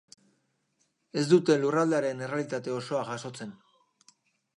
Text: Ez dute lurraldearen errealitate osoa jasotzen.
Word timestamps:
Ez 1.19 1.25
dute 1.33 1.57
lurraldearen 1.63 2.23
errealitate 2.29 2.73
osoa 2.77 3.03
jasotzen. 3.11 3.53